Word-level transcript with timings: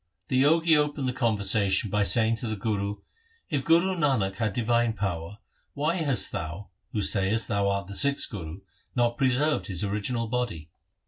The 0.29 0.41
Jogi 0.41 0.75
opened 0.75 1.07
the 1.07 1.13
conversation 1.13 1.91
by 1.91 2.01
saying 2.01 2.37
to 2.37 2.47
the 2.47 2.55
Guru,' 2.55 2.95
If 3.51 3.63
Guru 3.63 3.95
Nanak 3.95 4.37
had 4.37 4.51
divine 4.55 4.93
power, 4.93 5.37
why 5.75 5.97
hast 5.97 6.31
thou, 6.31 6.69
who 6.91 7.03
sayest 7.03 7.47
thou 7.47 7.69
art 7.69 7.85
the 7.85 7.93
sixth 7.93 8.31
Guru, 8.31 8.61
not 8.95 9.15
preserved 9.15 9.67
his 9.67 9.83
original 9.83 10.25
body 10.25 10.71